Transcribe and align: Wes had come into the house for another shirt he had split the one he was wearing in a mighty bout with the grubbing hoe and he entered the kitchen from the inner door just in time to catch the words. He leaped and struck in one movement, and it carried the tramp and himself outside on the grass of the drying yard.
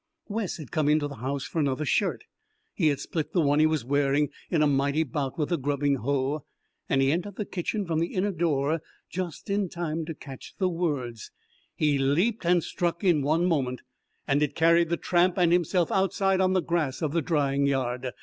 Wes 0.27 0.57
had 0.57 0.71
come 0.71 0.89
into 0.89 1.07
the 1.07 1.17
house 1.17 1.45
for 1.45 1.59
another 1.59 1.85
shirt 1.85 2.23
he 2.73 2.87
had 2.87 2.99
split 2.99 3.33
the 3.33 3.39
one 3.39 3.59
he 3.59 3.67
was 3.67 3.85
wearing 3.85 4.29
in 4.49 4.63
a 4.63 4.67
mighty 4.67 5.03
bout 5.03 5.37
with 5.37 5.49
the 5.49 5.59
grubbing 5.59 5.97
hoe 5.97 6.43
and 6.89 7.03
he 7.03 7.11
entered 7.11 7.35
the 7.35 7.45
kitchen 7.45 7.85
from 7.85 7.99
the 7.99 8.15
inner 8.15 8.31
door 8.31 8.81
just 9.11 9.47
in 9.47 9.69
time 9.69 10.03
to 10.05 10.15
catch 10.15 10.55
the 10.57 10.67
words. 10.69 11.29
He 11.75 11.99
leaped 11.99 12.47
and 12.47 12.63
struck 12.63 13.03
in 13.03 13.21
one 13.21 13.45
movement, 13.45 13.81
and 14.27 14.41
it 14.41 14.55
carried 14.55 14.89
the 14.89 14.97
tramp 14.97 15.37
and 15.37 15.51
himself 15.53 15.91
outside 15.91 16.41
on 16.41 16.53
the 16.53 16.63
grass 16.63 17.03
of 17.03 17.11
the 17.11 17.21
drying 17.21 17.67
yard. 17.67 18.09